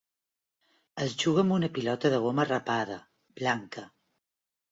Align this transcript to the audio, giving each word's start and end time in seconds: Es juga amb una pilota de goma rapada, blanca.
Es 1.03 1.11
juga 1.23 1.43
amb 1.43 1.55
una 1.57 1.69
pilota 1.75 2.11
de 2.15 2.21
goma 2.25 2.47
rapada, 2.53 2.97
blanca. 3.41 3.87